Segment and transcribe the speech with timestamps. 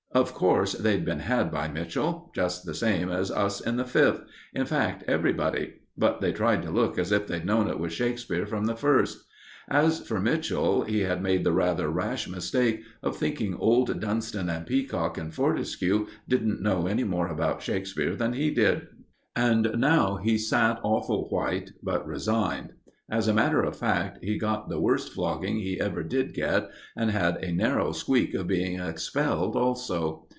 [0.13, 4.19] Of course, they'd been had by Mitchell, just the same as us in the Fifth
[4.53, 8.45] in fact, everybody; but they tried to look as if they'd known it was Shakespeare
[8.45, 9.25] from the first.
[9.69, 14.65] As for Mitchell, he had made the rather rash mistake of thinking old Dunston and
[14.67, 18.87] Peacock and Fortescue didn't know any more about Shakespeare than he did;
[19.33, 22.73] and now he sat awful white, but resigned.
[23.09, 27.11] As a matter of fact, he got the worst flogging he ever did get, and
[27.11, 30.27] had a narrow squeak of being expelled also.